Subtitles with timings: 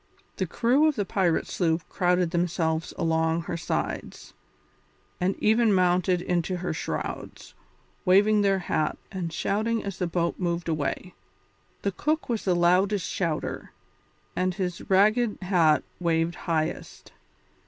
[0.37, 4.33] The crew of the pirate sloop crowded themselves along her sides,
[5.19, 7.53] and even mounted into her shrouds,
[8.03, 11.13] waving their hats and shouting as the boat moved away.
[11.83, 13.73] The cook was the loudest shouter,
[14.35, 17.11] and his ragged hat waved highest.